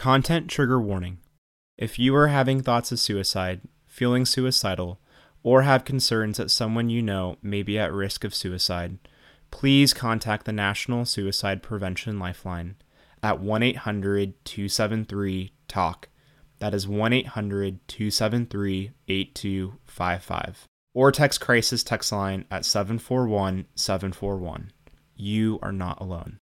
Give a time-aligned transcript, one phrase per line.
[0.00, 1.18] Content trigger warning.
[1.76, 4.98] If you are having thoughts of suicide, feeling suicidal,
[5.42, 8.96] or have concerns that someone you know may be at risk of suicide,
[9.50, 12.76] please contact the National Suicide Prevention Lifeline
[13.22, 16.08] at 1 800 273 TALK.
[16.60, 20.64] That is 1 800 273 8255.
[20.94, 24.72] Or text crisis text line at 741 741.
[25.14, 26.38] You are not alone.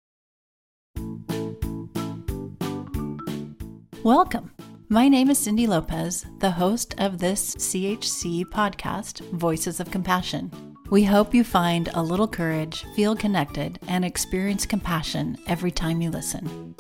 [4.07, 4.53] Welcome.
[4.89, 10.53] My name is Cindy Lopez, the host of this CHC podcast, Voices of Compassion.
[10.91, 16.11] We hope you find a little courage, feel connected, and experience compassion every time you
[16.11, 16.77] listen.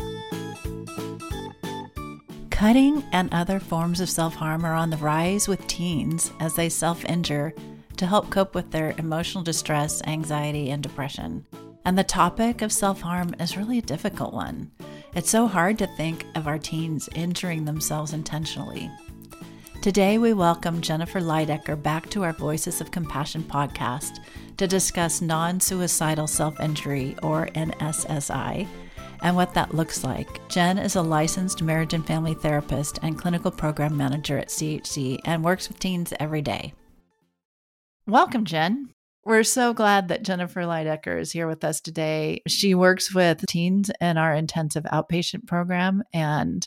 [2.50, 6.68] Cutting and other forms of self harm are on the rise with teens as they
[6.68, 7.52] self injure
[7.96, 11.44] to help cope with their emotional distress, anxiety, and depression.
[11.84, 14.70] And the topic of self harm is really a difficult one.
[15.16, 18.90] It's so hard to think of our teens injuring themselves intentionally.
[19.80, 24.18] Today, we welcome Jennifer Lydecker back to our Voices of Compassion podcast
[24.58, 28.68] to discuss non suicidal self injury, or NSSI,
[29.22, 30.46] and what that looks like.
[30.50, 35.42] Jen is a licensed marriage and family therapist and clinical program manager at CHC and
[35.42, 36.74] works with teens every day.
[38.06, 38.90] Welcome, Jen.
[39.26, 42.42] We're so glad that Jennifer Lydecker is here with us today.
[42.46, 46.64] She works with teens in our intensive outpatient program, and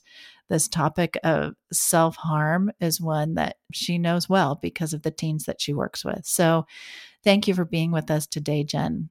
[0.49, 5.45] this topic of self harm is one that she knows well because of the teens
[5.45, 6.25] that she works with.
[6.25, 6.65] So,
[7.23, 9.09] thank you for being with us today, Jen.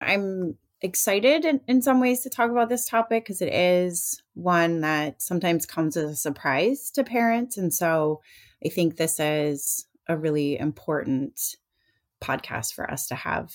[0.00, 4.80] I'm excited in, in some ways to talk about this topic because it is one
[4.80, 7.56] that sometimes comes as a surprise to parents.
[7.56, 8.20] And so,
[8.66, 11.54] I think this is a really important
[12.22, 13.52] podcast for us to have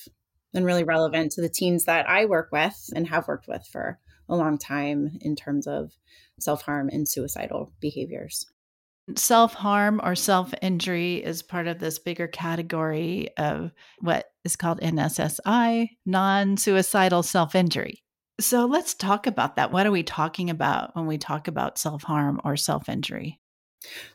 [0.53, 3.99] and really relevant to the teens that I work with and have worked with for
[4.29, 5.91] a long time in terms of
[6.39, 8.45] self harm and suicidal behaviors.
[9.15, 14.79] Self harm or self injury is part of this bigger category of what is called
[14.81, 18.01] NSSI, non suicidal self injury.
[18.39, 19.71] So let's talk about that.
[19.71, 23.39] What are we talking about when we talk about self harm or self injury?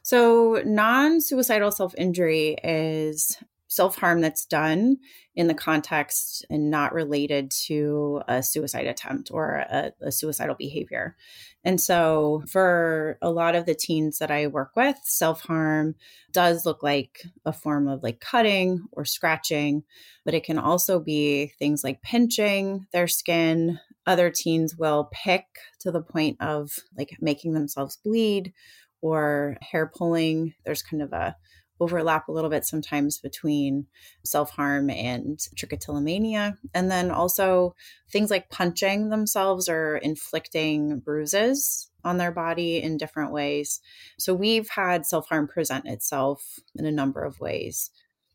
[0.02, 3.38] So, non suicidal self injury is
[3.70, 4.96] self harm that's done
[5.36, 11.16] in the context and not related to a suicide attempt or a, a, suicidal behavior.
[11.64, 15.94] And so, for a lot of the teens that I work with, self harm
[16.32, 19.84] does look like a form of like cutting or scratching,
[20.24, 23.78] but it can also be things like pinching their skin.
[24.04, 25.44] Other teens will pick
[25.80, 28.52] to the point of like making themselves bleed
[29.00, 30.54] or hair pulling.
[30.64, 31.36] There's kind of a
[31.80, 33.86] overlap a little bit sometimes between
[34.24, 36.56] self harm and trichotillomania.
[36.74, 37.74] And then also
[38.10, 43.80] things like punching themselves or inflicting bruises on their body in different ways.
[44.18, 47.90] So we've had self harm present itself in a number of ways.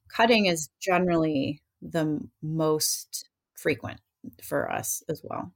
[0.10, 4.02] Cutting is generally the most frequent
[4.42, 5.52] for us as well.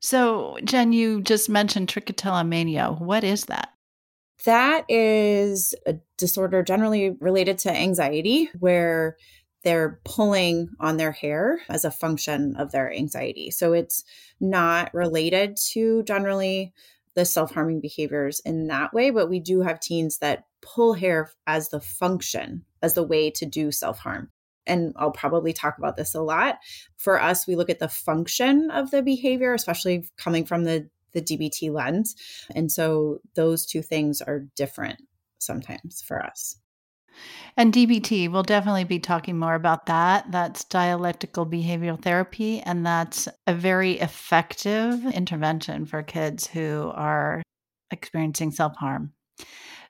[0.00, 3.00] So, Jen, you just mentioned trichotillomania.
[3.00, 3.70] What is that?
[4.44, 9.16] That is a disorder generally related to anxiety, where
[9.64, 13.50] they're pulling on their hair as a function of their anxiety.
[13.50, 14.04] So it's
[14.40, 16.72] not related to generally
[17.14, 21.30] the self harming behaviors in that way, but we do have teens that pull hair
[21.46, 24.30] as the function, as the way to do self harm.
[24.66, 26.58] And I'll probably talk about this a lot.
[26.96, 31.22] For us, we look at the function of the behavior, especially coming from the the
[31.22, 32.16] DBT lens.
[32.54, 35.00] And so those two things are different
[35.38, 36.56] sometimes for us.
[37.56, 40.30] And DBT, we'll definitely be talking more about that.
[40.30, 47.42] That's dialectical behavioral therapy, and that's a very effective intervention for kids who are
[47.90, 49.12] experiencing self harm.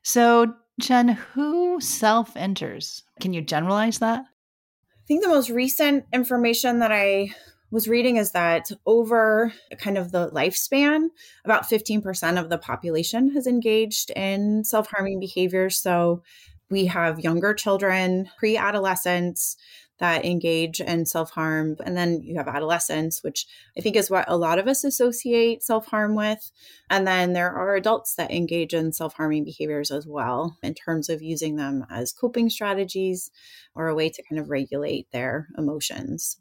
[0.02, 3.02] So, Jen, who self injures?
[3.20, 4.20] Can you generalize that?
[4.20, 7.34] I think the most recent information that I
[7.70, 11.08] was reading is that over kind of the lifespan,
[11.44, 15.78] about 15% of the population has engaged in self harming behaviors.
[15.78, 16.22] So
[16.70, 19.56] we have younger children, pre adolescents
[19.98, 21.76] that engage in self harm.
[21.84, 23.46] And then you have adolescents, which
[23.76, 26.50] I think is what a lot of us associate self harm with.
[26.88, 31.08] And then there are adults that engage in self harming behaviors as well, in terms
[31.08, 33.30] of using them as coping strategies
[33.74, 36.38] or a way to kind of regulate their emotions.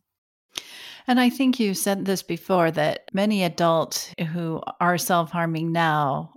[1.07, 6.33] And I think you said this before that many adults who are self harming now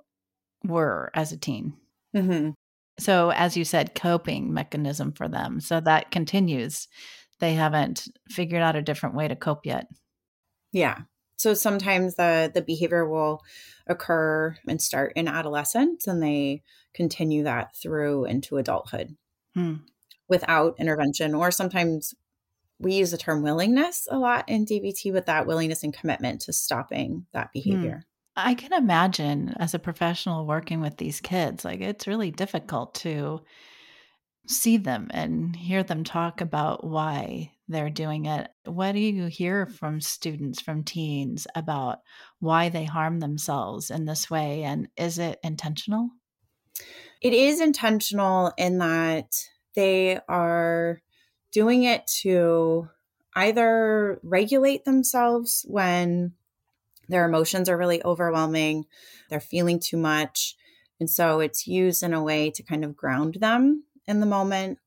[0.64, 1.74] were as a teen.
[2.14, 2.50] Mm-hmm.
[2.98, 5.60] So, as you said, coping mechanism for them.
[5.60, 6.86] So that continues.
[7.40, 9.86] They haven't figured out a different way to cope yet.
[10.72, 10.98] Yeah,
[11.36, 13.40] So sometimes the the behavior will
[13.86, 16.62] occur and start in adolescence and they
[16.94, 19.16] continue that through into adulthood
[19.54, 19.76] hmm.
[20.28, 22.14] without intervention or sometimes
[22.80, 26.52] we use the term willingness a lot in DBT with that willingness and commitment to
[26.52, 27.60] stopping that hmm.
[27.60, 28.06] behavior.
[28.36, 33.40] I can imagine as a professional working with these kids, like it's really difficult to
[34.46, 38.48] see them and hear them talk about why they're doing it.
[38.64, 41.98] What do you hear from students, from teens about
[42.38, 44.62] why they harm themselves in this way?
[44.62, 46.10] And is it intentional?
[47.20, 49.36] It is intentional in that
[49.76, 51.00] they are
[51.52, 52.88] doing it to
[53.34, 56.32] either regulate themselves when
[57.08, 58.86] their emotions are really overwhelming,
[59.28, 60.56] they're feeling too much.
[61.00, 64.78] And so it's used in a way to kind of ground them in the moment.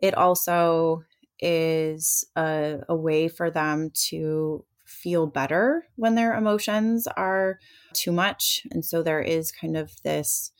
[0.00, 1.04] It also
[1.40, 7.58] is a, a way for them to feel better when their emotions are
[7.92, 8.66] too much.
[8.70, 10.52] And so there is kind of this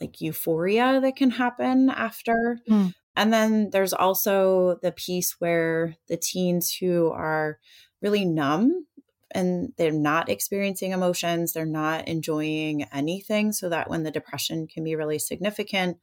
[0.00, 2.60] like euphoria that can happen after.
[2.68, 2.94] Mm.
[3.16, 7.58] And then there's also the piece where the teens who are
[8.00, 8.86] really numb
[9.34, 14.84] and they're not experiencing emotions, they're not enjoying anything, so that when the depression can
[14.84, 15.98] be really significant,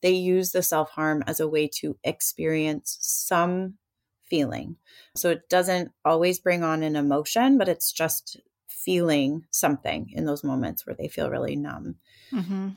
[0.00, 3.74] they use the self harm as a way to experience some
[4.24, 4.76] feeling.
[5.16, 10.44] So it doesn't always bring on an emotion, but it's just feeling something in those
[10.44, 11.96] moments where they feel really numb.
[12.32, 12.68] Mm-hmm.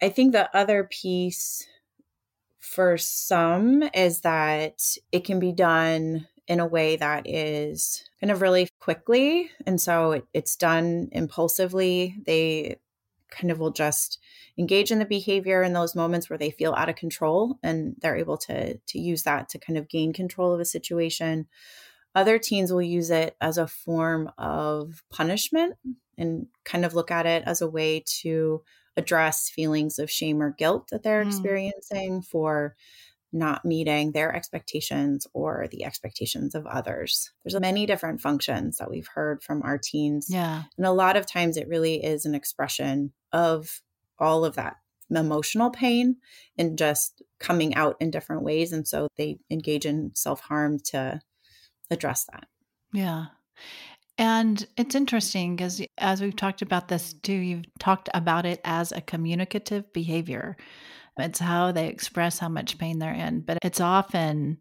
[0.00, 1.66] I think the other piece
[2.64, 4.80] for some is that
[5.12, 9.50] it can be done in a way that is kind of really quickly.
[9.66, 12.16] And so it, it's done impulsively.
[12.26, 12.78] They
[13.30, 14.18] kind of will just
[14.58, 18.16] engage in the behavior in those moments where they feel out of control and they're
[18.16, 21.48] able to to use that to kind of gain control of a situation
[22.14, 25.74] other teens will use it as a form of punishment
[26.16, 28.62] and kind of look at it as a way to
[28.96, 31.28] address feelings of shame or guilt that they're mm.
[31.28, 32.76] experiencing for
[33.32, 37.32] not meeting their expectations or the expectations of others.
[37.42, 40.28] There's many different functions that we've heard from our teens.
[40.30, 40.62] Yeah.
[40.76, 43.82] And a lot of times it really is an expression of
[44.18, 44.76] all of that
[45.10, 46.16] emotional pain
[46.56, 48.72] and just coming out in different ways.
[48.72, 51.20] And so they engage in self harm to
[51.90, 52.46] address that.
[52.92, 53.26] Yeah.
[54.16, 58.92] And it's interesting because as we've talked about this too, you've talked about it as
[58.92, 60.56] a communicative behavior.
[61.18, 64.58] It's how they express how much pain they're in, but it's often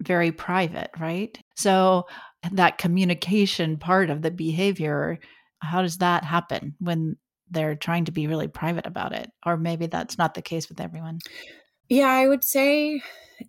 [0.00, 1.38] very private, right?
[1.56, 2.06] So
[2.52, 5.18] that communication part of the behavior,
[5.60, 7.16] how does that happen when
[7.50, 9.30] they're trying to be really private about it?
[9.44, 11.18] Or maybe that's not the case with everyone.
[11.88, 13.02] Yeah, I would say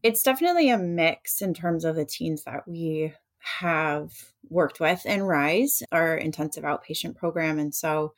[0.04, 4.12] it's definitely a mix in terms of the teens that we have
[4.50, 7.60] worked with in RISE, our intensive outpatient program.
[7.60, 8.14] And so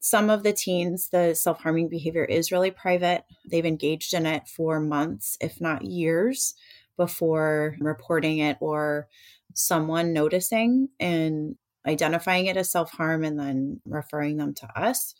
[0.00, 3.24] some of the teens, the self harming behavior is really private.
[3.50, 6.54] They've engaged in it for months, if not years,
[6.96, 9.08] before reporting it or
[9.54, 11.56] someone noticing and
[11.86, 15.14] identifying it as self harm and then referring them to us.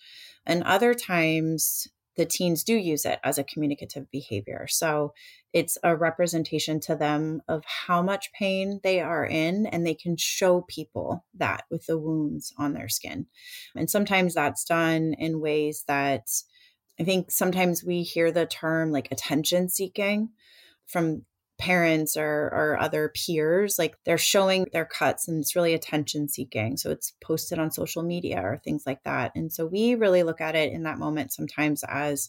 [0.47, 4.67] And other times, the teens do use it as a communicative behavior.
[4.69, 5.13] So
[5.53, 10.17] it's a representation to them of how much pain they are in, and they can
[10.17, 13.27] show people that with the wounds on their skin.
[13.77, 16.27] And sometimes that's done in ways that
[17.01, 20.31] I think sometimes we hear the term like attention seeking
[20.87, 21.25] from
[21.65, 26.77] parents or, or other peers like they're showing their cuts and it's really attention seeking.
[26.77, 29.33] So it's posted on social media or things like that.
[29.35, 32.29] And so we really look at it in that moment sometimes as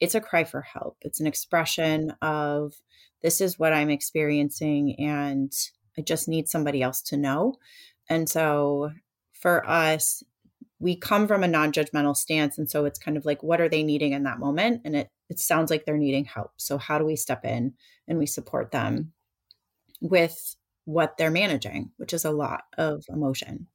[0.00, 0.96] it's a cry for help.
[1.02, 2.74] It's an expression of
[3.22, 5.52] this is what i'm experiencing and
[5.96, 7.54] i just need somebody else to know.
[8.10, 8.90] And so
[9.32, 10.24] for us
[10.78, 13.82] we come from a non-judgmental stance and so it's kind of like what are they
[13.82, 17.04] needing in that moment and it it sounds like they're needing help so how do
[17.04, 17.72] we step in
[18.06, 19.12] and we support them
[20.00, 20.56] with
[20.86, 23.66] what they're managing, which is a lot of emotion.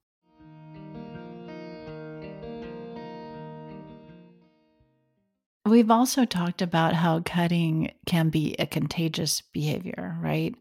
[5.66, 10.56] We've also talked about how cutting can be a contagious behavior, right?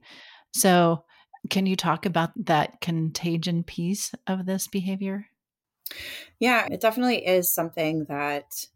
[0.52, 1.04] So,
[1.48, 5.26] can you talk about that contagion piece of this behavior?
[6.38, 8.66] Yeah, it definitely is something that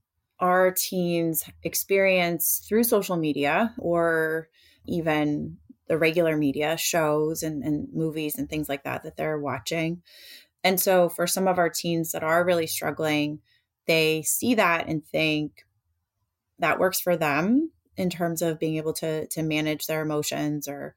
[0.41, 4.49] our teens experience through social media or
[4.87, 10.03] even the regular media shows and, and movies and things like that that they're watching.
[10.65, 13.41] And so for some of our teens that are really struggling,
[13.87, 15.65] they see that and think
[16.59, 20.95] that works for them in terms of being able to to manage their emotions or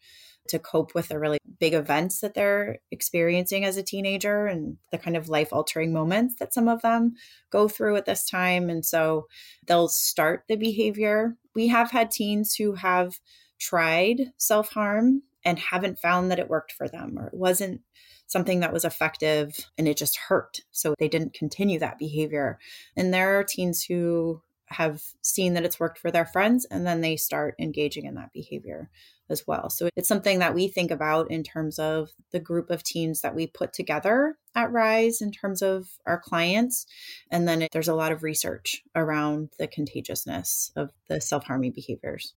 [0.50, 4.98] to cope with a really big events that they're experiencing as a teenager and the
[4.98, 7.14] kind of life altering moments that some of them
[7.52, 8.70] go through at this time.
[8.70, 9.28] And so
[9.66, 11.36] they'll start the behavior.
[11.56, 13.16] We have had teens who have
[13.60, 17.82] tried self harm and haven't found that it worked for them or it wasn't
[18.28, 20.60] something that was effective and it just hurt.
[20.72, 22.60] So they didn't continue that behavior.
[22.96, 27.02] And there are teens who have seen that it's worked for their friends and then
[27.02, 28.90] they start engaging in that behavior
[29.30, 29.70] as well.
[29.70, 33.36] So it's something that we think about in terms of the group of teens that
[33.36, 36.86] we put together at Rise in terms of our clients.
[37.32, 42.34] And then there's a lot of research around the contagiousness of the self harming behaviors.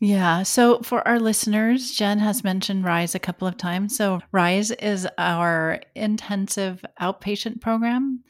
[0.00, 0.44] Yeah.
[0.44, 3.96] So for our listeners, Jen has mentioned RISE a couple of times.
[3.96, 8.22] So RISE is our intensive outpatient program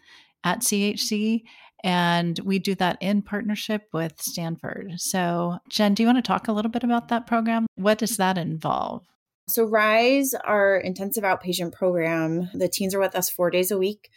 [0.44, 1.42] at CHC.
[1.84, 4.94] And we do that in partnership with Stanford.
[4.96, 7.66] So, Jen, do you want to talk a little bit about that program?
[7.76, 9.04] What does that involve?
[9.48, 14.10] So, RISE, our intensive outpatient program, the teens are with us four days a week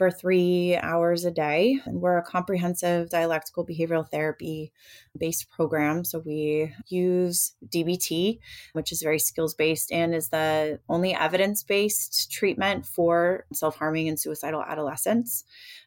[0.00, 1.78] for three hours a day.
[1.84, 4.72] And we're a comprehensive dialectical behavioral therapy
[5.14, 6.06] based program.
[6.06, 8.38] So we use DBT,
[8.72, 14.08] which is very skills based and is the only evidence based treatment for self harming
[14.08, 15.44] and suicidal adolescents.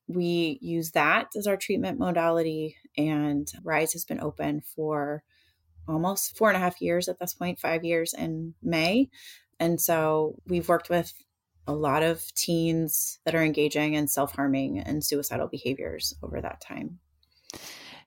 [0.07, 5.23] We use that as our treatment modality, and RISE has been open for
[5.87, 9.09] almost four and a half years at this point, five years in May.
[9.59, 11.13] And so we've worked with
[11.67, 16.61] a lot of teens that are engaging in self harming and suicidal behaviors over that
[16.61, 16.99] time.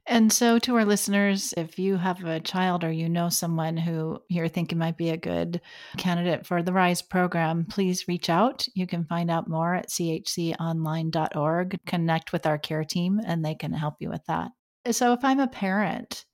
[0.08, 4.20] And so, to our listeners, if you have a child or you know someone who
[4.28, 5.60] you're thinking might be a good
[5.96, 8.68] candidate for the RISE program, please reach out.
[8.74, 11.80] You can find out more at chconline.org.
[11.86, 14.52] Connect with our care team and they can help you with that.
[14.92, 16.24] So, if I'm a parent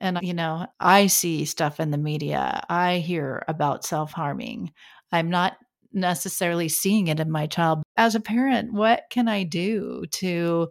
[0.00, 4.72] and, you know, I see stuff in the media, I hear about self harming,
[5.10, 5.56] I'm not
[5.92, 7.82] necessarily seeing it in my child.
[7.96, 10.68] As a parent, what can I do to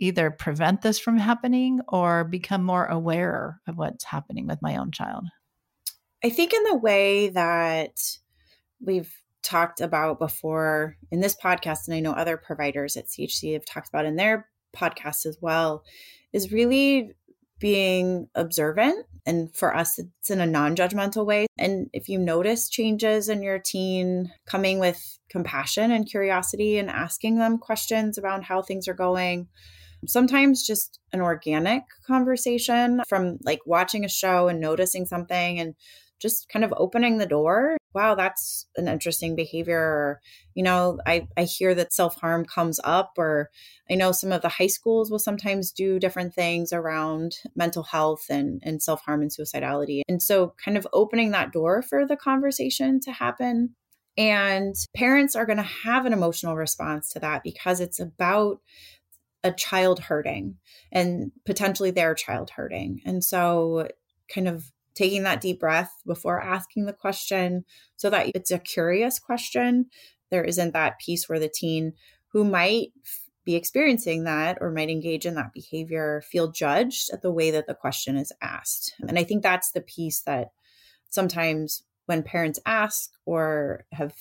[0.00, 4.90] either prevent this from happening or become more aware of what's happening with my own
[4.90, 5.24] child?
[6.24, 7.96] I think, in the way that
[8.84, 9.12] we've
[9.42, 13.88] talked about before in this podcast, and I know other providers at CHC have talked
[13.88, 15.84] about in their podcast as well,
[16.32, 17.12] is really
[17.58, 19.06] being observant.
[19.28, 21.46] And for us, it's in a non judgmental way.
[21.58, 27.36] And if you notice changes in your teen, coming with compassion and curiosity and asking
[27.36, 29.48] them questions about how things are going.
[30.06, 35.74] Sometimes just an organic conversation from like watching a show and noticing something and
[36.18, 37.76] just kind of opening the door.
[37.94, 40.20] Wow that's an interesting behavior.
[40.54, 43.50] You know i i hear that self-harm comes up or
[43.90, 48.26] i know some of the high schools will sometimes do different things around mental health
[48.28, 50.02] and and self-harm and suicidality.
[50.08, 53.74] And so kind of opening that door for the conversation to happen.
[54.16, 58.60] And parents are going to have an emotional response to that because it's about
[59.44, 60.56] a child hurting
[60.90, 63.00] and potentially their child hurting.
[63.06, 63.88] And so
[64.34, 67.64] kind of taking that deep breath before asking the question
[67.96, 69.86] so that it's a curious question.
[70.30, 71.92] There isn't that piece where the teen
[72.32, 72.88] who might
[73.44, 77.66] be experiencing that or might engage in that behavior feel judged at the way that
[77.66, 78.92] the question is asked.
[79.08, 80.48] And I think that's the piece that
[81.08, 84.14] sometimes when parents ask or have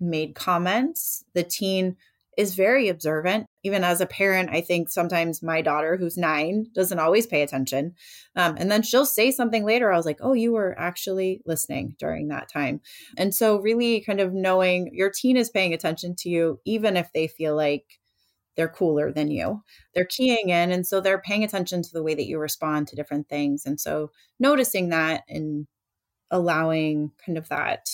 [0.00, 1.96] made comments, the teen
[2.36, 3.46] is very observant.
[3.64, 7.94] Even as a parent, I think sometimes my daughter, who's nine, doesn't always pay attention.
[8.36, 9.92] Um, and then she'll say something later.
[9.92, 12.80] I was like, oh, you were actually listening during that time.
[13.16, 17.12] And so, really, kind of knowing your teen is paying attention to you, even if
[17.12, 17.98] they feel like
[18.56, 19.62] they're cooler than you.
[19.94, 20.70] They're keying in.
[20.72, 23.66] And so, they're paying attention to the way that you respond to different things.
[23.66, 25.66] And so, noticing that and
[26.30, 27.88] allowing kind of that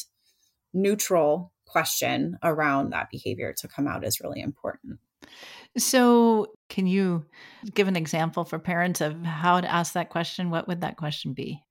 [0.74, 4.98] neutral question around that behavior to come out is really important.
[5.76, 7.24] So, can you
[7.74, 10.50] give an example for parents of how to ask that question?
[10.50, 11.62] What would that question be?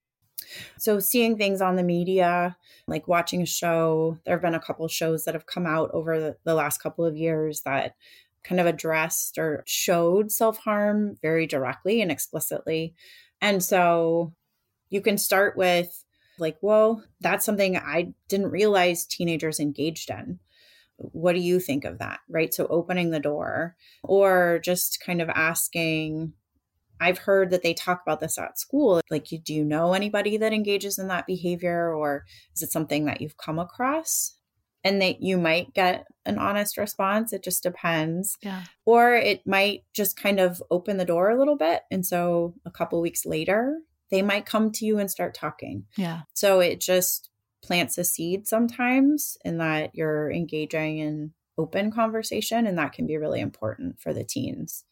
[0.78, 2.56] So, seeing things on the media,
[2.86, 6.36] like watching a show, there have been a couple shows that have come out over
[6.44, 7.94] the, last couple of years that
[8.42, 12.94] kind of addressed or showed self harm very directly and explicitly.
[13.40, 14.34] And so,
[14.90, 16.04] you can start with
[16.38, 20.40] like, whoa, that's something I didn't realize teenagers engaged in.
[20.96, 22.20] What do you think of that?
[22.28, 22.54] Right.
[22.54, 26.32] So opening the door or just kind of asking,
[27.00, 29.00] I've heard that they talk about this at school.
[29.10, 32.24] Like, do you know anybody that engages in that behavior, or
[32.54, 34.36] is it something that you've come across?
[34.86, 37.32] And that you might get an honest response.
[37.32, 38.36] It just depends.
[38.42, 38.64] Yeah.
[38.84, 41.82] Or it might just kind of open the door a little bit.
[41.90, 43.78] And so a couple weeks later,
[44.10, 45.86] they might come to you and start talking.
[45.96, 46.20] Yeah.
[46.34, 47.30] So it just
[47.64, 53.16] plants a seed sometimes in that you're engaging in open conversation, and that can be
[53.16, 54.84] really important for the teens.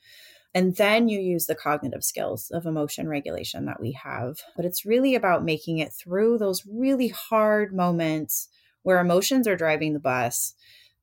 [0.55, 4.37] And then you use the cognitive skills of emotion regulation that we have.
[4.55, 8.47] But it's really about making it through those really hard moments
[8.83, 10.53] where emotions are driving the bus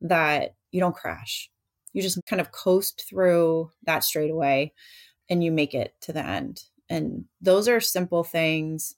[0.01, 1.51] that you don't crash.
[1.93, 4.73] You just kind of coast through that straight away
[5.29, 6.65] and you make it to the end.
[6.89, 8.95] And those are simple things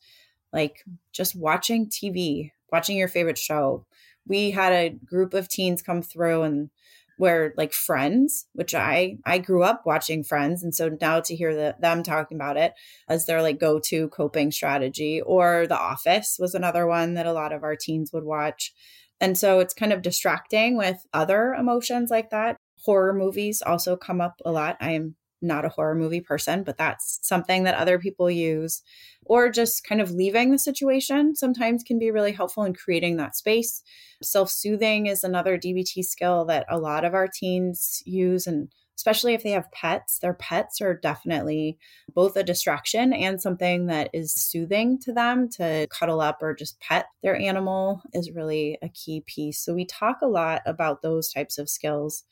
[0.57, 0.83] like
[1.13, 3.87] just watching TV, watching your favorite show.
[4.27, 6.71] We had a group of teens come through and
[7.19, 10.63] where like friends which i i grew up watching friends.
[10.63, 12.75] And so now to hear the, them talking about it
[13.09, 17.53] as their like go-to coping strategy or the office was another one that a lot
[17.53, 18.73] of our teens would watch.
[19.21, 22.57] And so it's kind of distracting with other emotions like that.
[22.85, 24.77] Horror movies also come up a lot.
[24.81, 25.17] I am
[25.47, 28.83] not a horror movie person, but that's something that other people use.
[29.25, 33.37] Or just kind of leaving the situation sometimes can be really helpful in creating that
[33.37, 33.83] space.
[34.23, 38.47] Self soothing is another DBT skill that a lot of our teens use.
[38.47, 41.79] And especially if they have pets, their pets are definitely
[42.15, 46.81] both a distraction and something that is soothing to them to cuddle up or just
[46.81, 49.61] pet their animal is really a key piece.
[49.61, 52.25] So we talk a lot about those types of skills.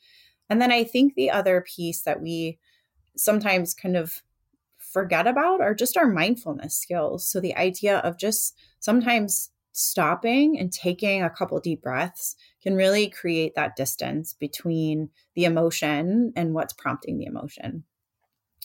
[0.49, 2.59] And then I think the other piece that we
[3.17, 4.21] sometimes kind of
[4.77, 7.25] forget about are just our mindfulness skills.
[7.25, 13.09] So the idea of just sometimes stopping and taking a couple deep breaths can really
[13.09, 17.83] create that distance between the emotion and what's prompting the emotion.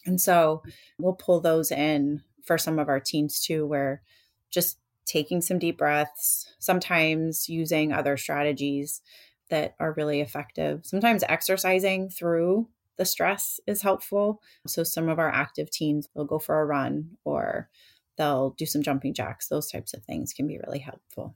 [0.06, 0.62] And so
[0.98, 4.02] we'll pull those in for some of our teens too, where
[4.50, 9.02] just taking some deep breaths, sometimes using other strategies
[9.48, 12.68] that are really effective, sometimes exercising through
[13.00, 14.42] the stress is helpful.
[14.66, 17.70] So some of our active teens will go for a run or
[18.18, 19.48] they'll do some jumping jacks.
[19.48, 21.34] Those types of things can be really helpful.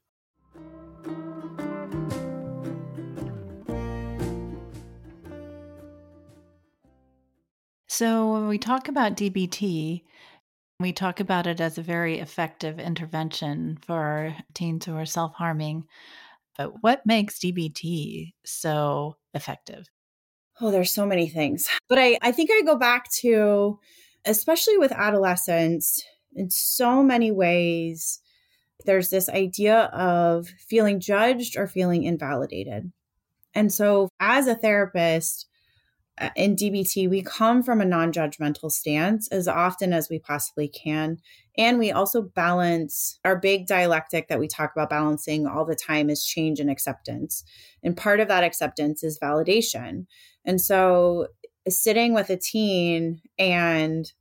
[7.89, 10.03] So when we talk about DBT,
[10.81, 15.85] we talk about it as a very effective intervention for teens who are self harming.
[16.59, 19.87] But what makes DBT so effective?
[20.61, 21.69] Oh, there's so many things.
[21.89, 23.79] But I, I think I go back to,
[24.25, 26.03] especially with adolescents,
[26.35, 28.21] in so many ways,
[28.85, 32.93] there's this idea of feeling judged or feeling invalidated.
[33.55, 35.47] And so, as a therapist
[36.21, 40.69] Uh, in DBT, we come from a non judgmental stance as often as we possibly
[40.69, 41.19] can.
[41.59, 46.11] And we also balance our big dialectic that we talk about balancing all the time
[46.11, 47.45] is change and acceptance.
[47.83, 50.07] And part of that acceptance is validation.
[50.45, 51.29] And so
[51.69, 54.13] sitting with a teen and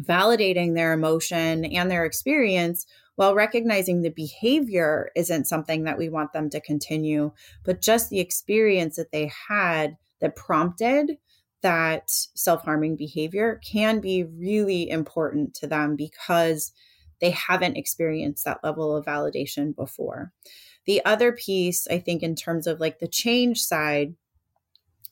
[0.00, 6.32] validating their emotion and their experience while recognizing the behavior isn't something that we want
[6.32, 7.32] them to continue,
[7.64, 11.18] but just the experience that they had that prompted
[11.62, 16.72] that self harming behavior can be really important to them because
[17.20, 20.32] they haven't experienced that level of validation before.
[20.84, 24.14] The other piece, I think, in terms of like the change side,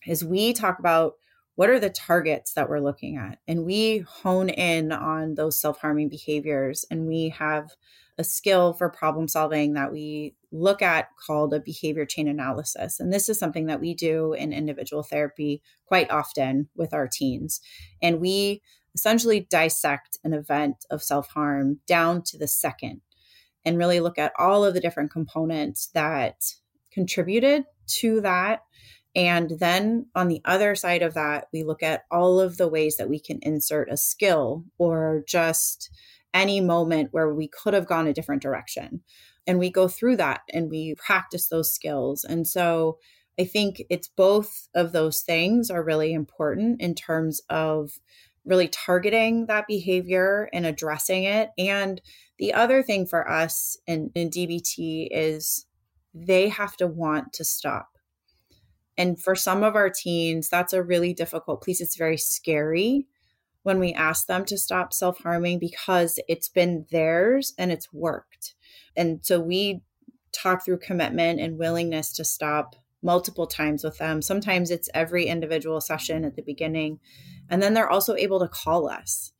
[0.06, 1.14] is we talk about
[1.56, 6.08] what are the targets that we're looking at and we hone in on those self-harming
[6.08, 7.70] behaviors and we have
[8.18, 13.00] a skill for problem solving that we look at called a behavior chain analysis.
[13.00, 17.60] And this is something that we do in individual therapy quite often with our teens.
[18.00, 18.62] And we
[18.94, 23.00] essentially dissect an event of self harm down to the second
[23.64, 26.36] and really look at all of the different components that
[26.92, 28.60] contributed to that.
[29.16, 32.96] And then on the other side of that, we look at all of the ways
[32.96, 35.90] that we can insert a skill or just
[36.34, 39.00] any moment where we could have gone a different direction.
[39.46, 42.24] And we go through that and we practice those skills.
[42.24, 42.98] And so
[43.38, 47.92] I think it's both of those things are really important in terms of
[48.44, 51.50] really targeting that behavior and addressing it.
[51.56, 52.00] And
[52.38, 55.66] the other thing for us in, in DBT is
[56.12, 57.88] they have to want to stop.
[58.96, 61.80] And for some of our teens, that's a really difficult piece.
[61.80, 63.06] It's very scary
[63.64, 68.54] when we ask them to stop self harming because it's been theirs and it's worked.
[68.96, 69.82] And so we
[70.32, 74.22] talk through commitment and willingness to stop multiple times with them.
[74.22, 77.00] Sometimes it's every individual session at the beginning.
[77.50, 79.32] And then they're also able to call us,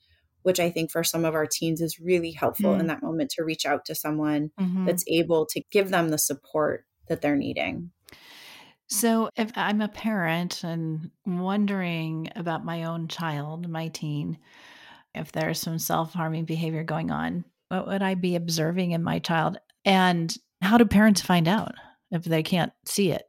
[0.42, 2.80] which I think for some of our teens is really helpful mm.
[2.80, 4.86] in that moment to reach out to someone mm-hmm.
[4.86, 7.90] that's able to give them the support that they're needing.
[8.88, 14.38] So, if I'm a parent and wondering about my own child, my teen,
[15.14, 19.18] if there's some self harming behavior going on, what would I be observing in my
[19.18, 19.58] child?
[19.84, 21.74] And how do parents find out
[22.10, 23.26] if they can't see it?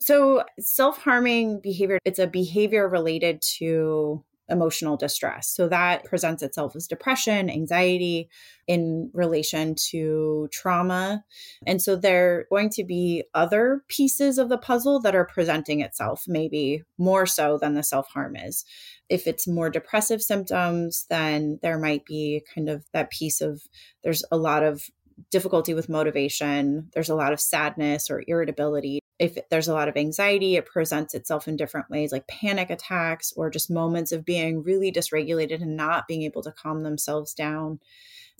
[0.00, 5.48] So, self harming behavior, it's a behavior related to emotional distress.
[5.48, 8.28] So that presents itself as depression, anxiety
[8.66, 11.24] in relation to trauma.
[11.66, 15.80] And so there are going to be other pieces of the puzzle that are presenting
[15.80, 18.64] itself, maybe more so than the self harm is.
[19.08, 23.62] If it's more depressive symptoms, then there might be kind of that piece of
[24.02, 24.82] there's a lot of
[25.30, 29.96] difficulty with motivation, there's a lot of sadness or irritability if there's a lot of
[29.96, 34.62] anxiety, it presents itself in different ways, like panic attacks or just moments of being
[34.62, 37.78] really dysregulated and not being able to calm themselves down.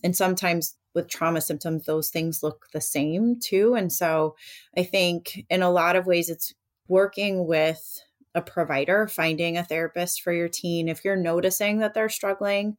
[0.02, 3.74] And sometimes with trauma symptoms, those things look the same too.
[3.74, 4.36] And so
[4.76, 6.52] I think in a lot of ways, it's
[6.88, 8.00] working with
[8.34, 12.76] a provider, finding a therapist for your teen if you're noticing that they're struggling.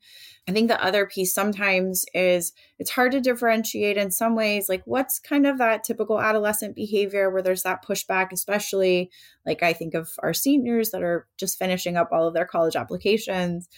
[0.47, 4.83] I think the other piece sometimes is it's hard to differentiate in some ways, like
[4.85, 9.09] what's kind of that typical adolescent behavior where there's that pushback, especially
[9.45, 12.75] like I think of our seniors that are just finishing up all of their college
[12.75, 13.69] applications.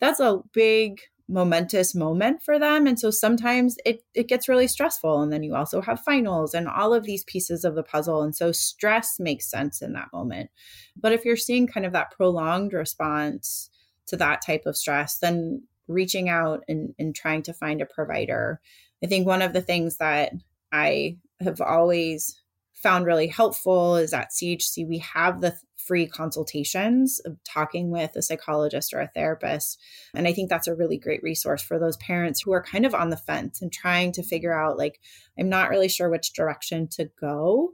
[0.00, 2.86] That's a big momentous moment for them.
[2.86, 5.22] And so sometimes it it gets really stressful.
[5.22, 8.22] And then you also have finals and all of these pieces of the puzzle.
[8.22, 10.50] And so stress makes sense in that moment.
[10.96, 13.70] But if you're seeing kind of that prolonged response
[14.06, 18.60] to that type of stress then reaching out and, and trying to find a provider.
[19.02, 20.32] I think one of the things that
[20.72, 22.40] i have always
[22.82, 28.22] found really helpful is at CHC, we have the free consultations of talking with a
[28.22, 29.80] psychologist or a therapist.
[30.14, 32.94] And I think that's a really great resource for those parents who are kind of
[32.94, 35.00] on the fence and trying to figure out, like,
[35.38, 37.72] I'm not really sure which direction to go.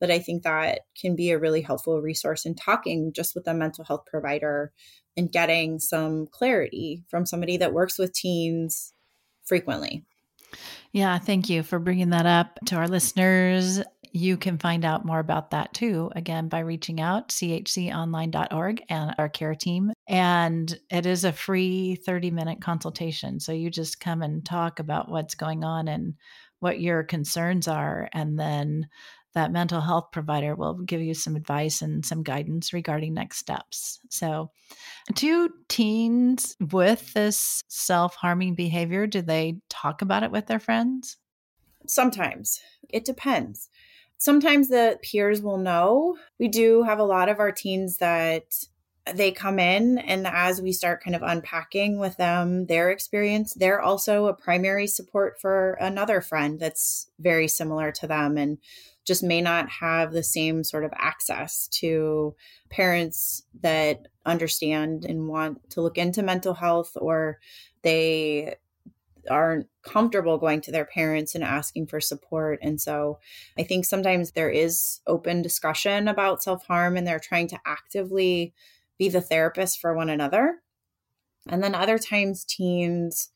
[0.00, 3.54] But I think that can be a really helpful resource in talking just with a
[3.54, 4.72] mental health provider
[5.16, 8.92] and getting some clarity from somebody that works with teens
[9.44, 10.04] frequently.
[10.92, 13.80] Yeah, thank you for bringing that up to our listeners.
[14.16, 19.28] You can find out more about that too, again, by reaching out, chconline.org and our
[19.28, 19.92] care team.
[20.06, 23.40] And it is a free 30 minute consultation.
[23.40, 26.14] So you just come and talk about what's going on and
[26.60, 28.08] what your concerns are.
[28.12, 28.86] And then
[29.34, 33.98] that mental health provider will give you some advice and some guidance regarding next steps.
[34.10, 34.52] So,
[35.14, 41.16] do teens with this self harming behavior, do they talk about it with their friends?
[41.88, 42.60] Sometimes.
[42.90, 43.70] It depends
[44.24, 46.16] sometimes the peers will know.
[46.38, 48.44] We do have a lot of our teens that
[49.12, 53.82] they come in and as we start kind of unpacking with them their experience they're
[53.82, 58.56] also a primary support for another friend that's very similar to them and
[59.04, 62.34] just may not have the same sort of access to
[62.70, 67.38] parents that understand and want to look into mental health or
[67.82, 68.54] they
[69.30, 72.58] aren't comfortable going to their parents and asking for support.
[72.62, 73.18] And so
[73.58, 78.52] I think sometimes there is open discussion about self harm and they're trying to actively
[78.98, 80.62] be the therapist for one another.
[81.48, 83.30] And then other times, teens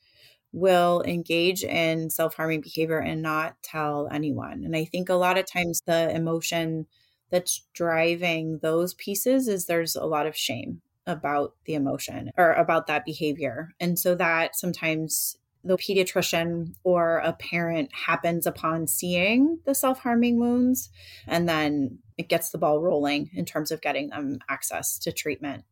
[0.53, 4.65] will engage in self harming behavior and not tell anyone.
[4.65, 6.87] And I think a lot of times the emotion
[7.31, 12.87] that's driving those pieces is there's a lot of shame about the emotion or about
[12.87, 13.71] that behavior.
[13.81, 20.39] And so that sometimes the pediatrician or a parent happens upon seeing the self harming
[20.39, 20.91] wounds,
[21.27, 25.65] and then it gets the ball rolling in terms of getting them access to treatment.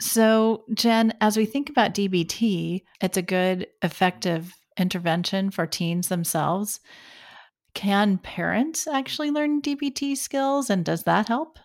[0.00, 6.80] So, Jen, as we think about DBT, it's a good, effective intervention for teens themselves.
[7.74, 11.58] Can parents actually learn DBT skills, and does that help?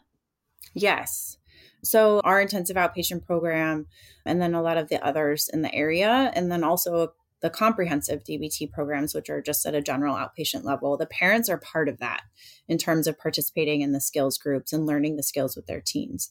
[0.73, 1.38] Yes.
[1.83, 3.88] So, our intensive outpatient program,
[4.25, 8.23] and then a lot of the others in the area, and then also the comprehensive
[8.23, 11.99] DBT programs, which are just at a general outpatient level, the parents are part of
[11.99, 12.23] that
[12.67, 16.30] in terms of participating in the skills groups and learning the skills with their teens.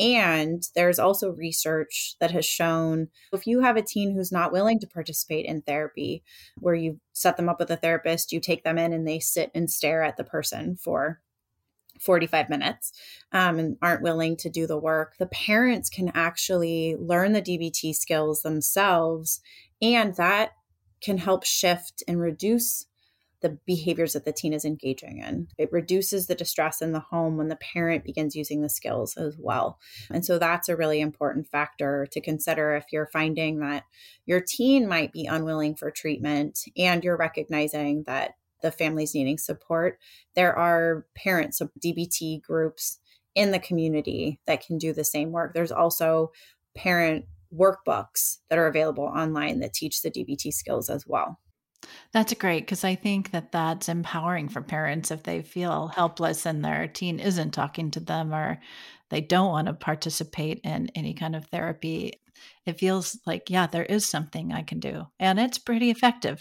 [0.00, 4.78] And there's also research that has shown if you have a teen who's not willing
[4.78, 6.22] to participate in therapy,
[6.58, 9.50] where you set them up with a therapist, you take them in and they sit
[9.54, 11.20] and stare at the person for
[12.00, 12.92] 45 minutes
[13.32, 17.94] um, and aren't willing to do the work, the parents can actually learn the DBT
[17.94, 19.40] skills themselves.
[19.80, 20.52] And that
[21.00, 22.86] can help shift and reduce
[23.40, 25.48] the behaviors that the teen is engaging in.
[25.58, 29.36] It reduces the distress in the home when the parent begins using the skills as
[29.38, 29.78] well.
[30.10, 33.84] And so that's a really important factor to consider if you're finding that
[34.26, 39.98] your teen might be unwilling for treatment and you're recognizing that the family's needing support.
[40.34, 42.98] There are parents of DBT groups
[43.36, 45.54] in the community that can do the same work.
[45.54, 46.32] There's also
[46.74, 51.38] parent workbooks that are available online that teach the DBT skills as well.
[52.12, 56.64] That's great because I think that that's empowering for parents if they feel helpless and
[56.64, 58.58] their teen isn't talking to them or
[59.10, 62.20] they don't want to participate in any kind of therapy.
[62.66, 65.06] It feels like, yeah, there is something I can do.
[65.18, 66.40] And it's pretty effective.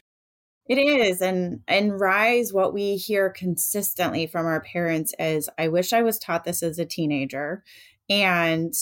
[0.68, 1.22] It is.
[1.22, 6.20] And and rise what we hear consistently from our parents is I wish I was
[6.20, 7.64] taught this as a teenager.
[8.10, 8.74] And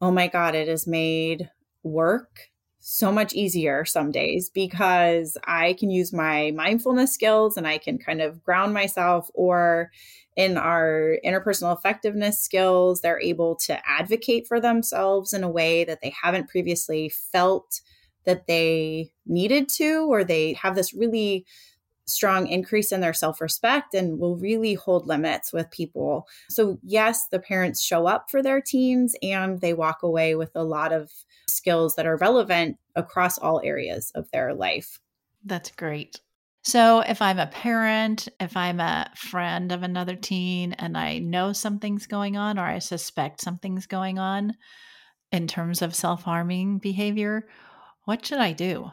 [0.00, 1.48] oh my God, it has made
[1.82, 2.48] work
[2.80, 7.98] so much easier some days because I can use my mindfulness skills and I can
[7.98, 9.90] kind of ground myself or
[10.36, 16.00] in our interpersonal effectiveness skills they're able to advocate for themselves in a way that
[16.00, 17.80] they haven't previously felt
[18.24, 21.44] that they needed to or they have this really
[22.08, 26.26] strong increase in their self respect and will really hold limits with people.
[26.50, 30.64] So, yes, the parents show up for their teens and they walk away with a
[30.64, 31.10] lot of
[31.46, 34.98] skills that are relevant across all areas of their life.
[35.44, 36.20] That's great.
[36.64, 41.52] So, if I'm a parent, if I'm a friend of another teen and I know
[41.52, 44.54] something's going on or I suspect something's going on
[45.32, 47.46] in terms of self harming behavior,
[48.04, 48.90] what should I do?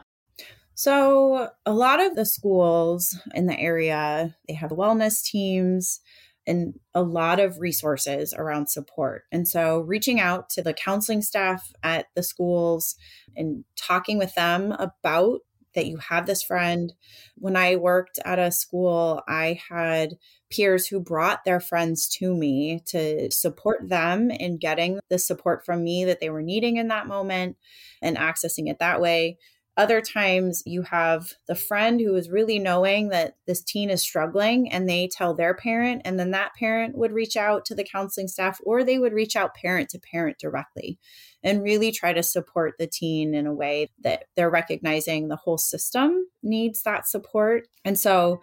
[0.76, 6.02] So, a lot of the schools in the area, they have wellness teams
[6.46, 9.24] and a lot of resources around support.
[9.32, 12.96] And so, reaching out to the counseling staff at the schools
[13.38, 15.40] and talking with them about
[15.76, 16.94] that you have this friend.
[17.36, 20.16] When I worked at a school, I had
[20.50, 25.84] peers who brought their friends to me to support them in getting the support from
[25.84, 27.58] me that they were needing in that moment
[28.02, 29.38] and accessing it that way.
[29.78, 34.72] Other times you have the friend who is really knowing that this teen is struggling
[34.72, 38.30] and they tell their parent, and then that parent would reach out to the counseling
[38.30, 40.98] staff or they would reach out parent to parent directly
[41.44, 45.58] and really try to support the teen in a way that they're recognizing the whole
[45.58, 47.68] system needs that support.
[47.84, 48.42] And so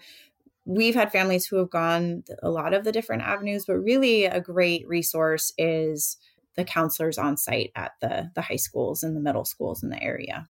[0.66, 4.40] we've had families who have gone a lot of the different avenues, but really a
[4.40, 6.18] great resource is
[6.56, 10.02] the counselors on site at the the high schools and the middle schools in the
[10.02, 10.48] area.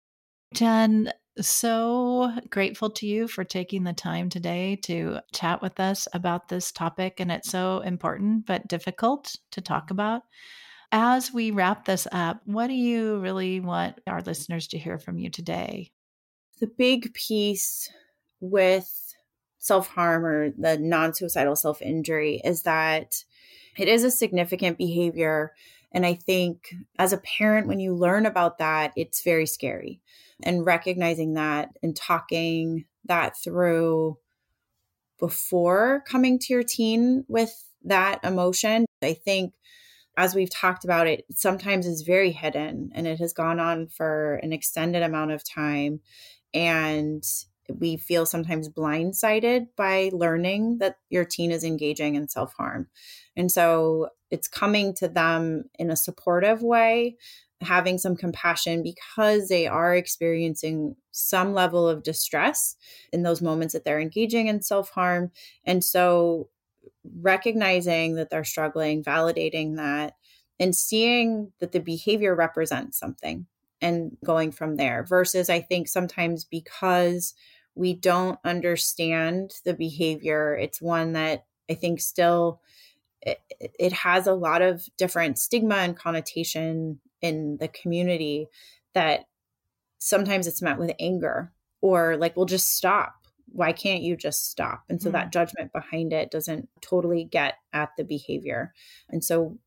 [0.56, 6.48] Jen, so grateful to you for taking the time today to chat with us about
[6.48, 7.20] this topic.
[7.20, 10.22] And it's so important, but difficult to talk about.
[10.94, 15.20] As we wrap this up, what do you really want our listeners to hear from
[15.20, 15.92] you today?
[16.62, 17.90] The big piece
[18.40, 19.14] with
[19.58, 23.26] self harm or the non suicidal self injury is that
[23.78, 25.54] it is a significant behavior.
[25.96, 30.02] And I think as a parent, when you learn about that, it's very scary
[30.44, 34.18] and recognizing that and talking that through
[35.18, 38.86] before coming to your teen with that emotion.
[39.02, 39.54] I think
[40.18, 44.36] as we've talked about it, sometimes is very hidden and it has gone on for
[44.44, 46.02] an extended amount of time.
[46.54, 47.24] And
[47.70, 52.88] we feel sometimes blindsided by learning that your teen is engaging in self harm.
[53.36, 57.16] And so it's coming to them in a supportive way,
[57.62, 62.76] having some compassion because they are experiencing some level of distress
[63.14, 65.32] in those moments that they're engaging in self harm.
[65.64, 66.50] And so
[67.22, 70.16] recognizing that they're struggling, validating that,
[70.60, 73.46] and seeing that the behavior represents something
[73.82, 77.34] and going from there versus I think sometimes because
[77.74, 82.62] we don't understand the behavior, it's one that I think still
[83.26, 88.48] it, it has a lot of different stigma and connotation in the community
[88.94, 89.26] that
[89.98, 93.16] sometimes it's met with anger or like we'll just stop.
[93.48, 94.84] Why can't you just stop?
[94.90, 95.14] And so mm.
[95.14, 98.74] that judgment behind it doesn't totally get at the behavior.
[99.10, 99.58] And so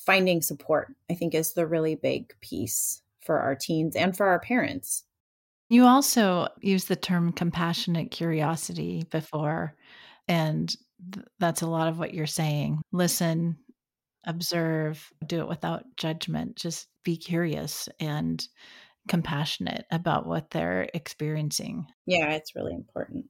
[0.00, 4.40] finding support i think is the really big piece for our teens and for our
[4.40, 5.04] parents.
[5.68, 9.76] You also used the term compassionate curiosity before
[10.26, 10.74] and
[11.12, 13.56] th- that's a lot of what you're saying listen
[14.26, 18.46] observe do it without judgment just be curious and
[19.08, 21.86] compassionate about what they're experiencing.
[22.06, 23.26] Yeah, it's really important.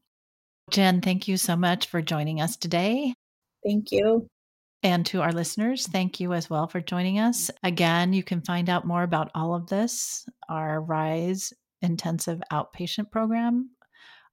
[0.70, 3.14] Jen, thank you so much for joining us today.
[3.64, 4.26] Thank you.
[4.82, 7.50] And to our listeners, thank you as well for joining us.
[7.62, 11.52] Again, you can find out more about all of this our RISE
[11.82, 13.70] intensive outpatient program,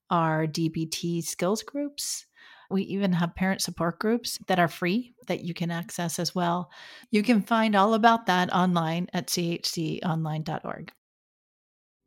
[0.10, 2.26] our DBT skills groups.
[2.70, 6.70] We even have parent support groups that are free that you can access as well.
[7.12, 10.92] You can find all about that online at chconline.org.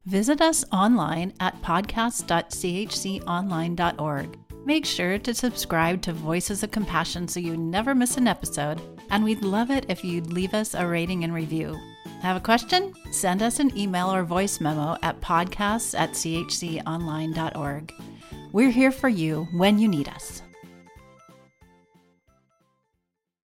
[0.07, 4.39] Visit us online at podcast.chconline.org.
[4.65, 9.25] Make sure to subscribe to Voices of Compassion so you never miss an episode, and
[9.25, 11.77] we'd love it if you'd leave us a rating and review.
[12.21, 12.95] Have a question?
[13.11, 17.93] Send us an email or voice memo at podcasts at chconline.org.
[18.53, 20.43] We're here for you when you need us.